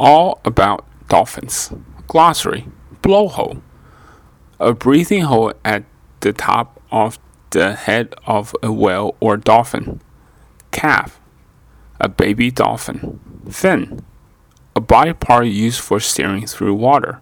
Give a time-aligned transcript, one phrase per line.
[0.00, 1.70] All about dolphins.
[2.06, 2.66] Glossary
[3.02, 3.60] Blowhole.
[4.58, 5.84] A breathing hole at
[6.20, 7.18] the top of
[7.50, 10.00] the head of a whale or dolphin.
[10.70, 11.20] Calf.
[12.00, 13.20] A baby dolphin.
[13.50, 14.02] Fin.
[14.74, 17.20] A body part used for steering through water.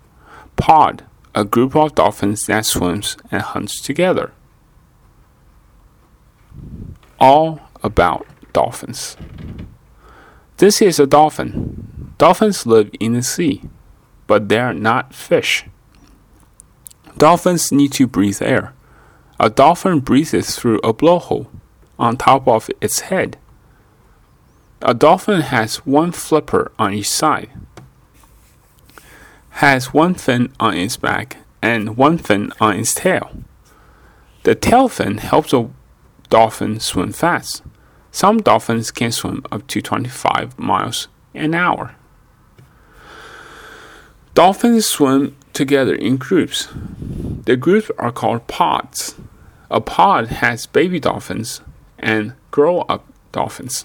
[0.54, 1.04] Pod.
[1.34, 4.30] A group of dolphins that swims and hunts together.
[7.18, 9.16] All about dolphins.
[10.58, 11.77] This is a dolphin.
[12.18, 13.62] Dolphins live in the sea,
[14.26, 15.66] but they are not fish.
[17.16, 18.74] Dolphins need to breathe air.
[19.38, 21.46] A dolphin breathes through a blowhole
[21.96, 23.38] on top of its head.
[24.82, 27.50] A dolphin has one flipper on each side,
[29.50, 33.30] has one fin on its back, and one fin on its tail.
[34.42, 35.70] The tail fin helps a
[36.30, 37.62] dolphin swim fast.
[38.10, 41.94] Some dolphins can swim up to 25 miles an hour.
[44.38, 46.68] Dolphins swim together in groups.
[47.44, 49.16] The groups are called pods.
[49.68, 51.60] A pod has baby dolphins
[51.98, 53.84] and grow up dolphins.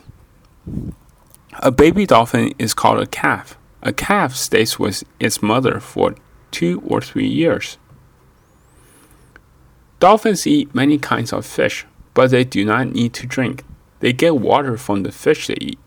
[1.54, 3.58] A baby dolphin is called a calf.
[3.82, 6.14] A calf stays with its mother for
[6.52, 7.80] two or three years.
[10.00, 13.64] Dolphins eat many kinds of fish, but they do not need to drink.
[14.02, 15.80] They get water from the fish they eat.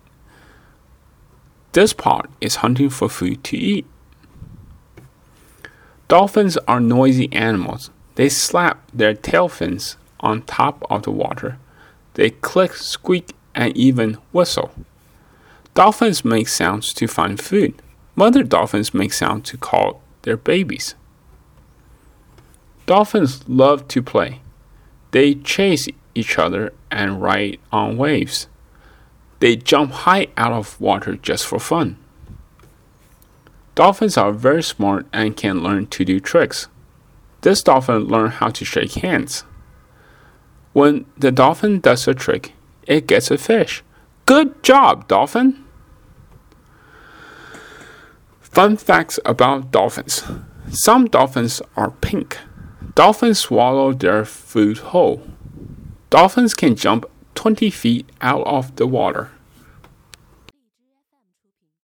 [1.70, 3.86] This pod is hunting for food to eat.
[6.08, 7.90] Dolphins are noisy animals.
[8.14, 11.58] They slap their tail fins on top of the water.
[12.14, 14.70] They click, squeak, and even whistle.
[15.74, 17.82] Dolphins make sounds to find food.
[18.14, 20.94] Mother dolphins make sounds to call their babies.
[22.86, 24.40] Dolphins love to play.
[25.10, 28.46] They chase each other and ride on waves.
[29.40, 31.98] They jump high out of water just for fun.
[33.76, 36.68] Dolphins are very smart and can learn to do tricks.
[37.42, 39.44] This dolphin learned how to shake hands.
[40.72, 42.54] When the dolphin does a trick,
[42.86, 43.84] it gets a fish.
[44.24, 45.62] Good job, dolphin!
[48.40, 50.24] Fun facts about dolphins.
[50.70, 52.38] Some dolphins are pink.
[52.94, 55.22] Dolphins swallow their food whole.
[56.08, 59.32] Dolphins can jump 20 feet out of the water.